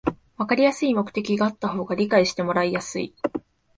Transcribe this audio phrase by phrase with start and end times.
[0.37, 3.13] わかりやすい目的があった方が理解してもらいやすい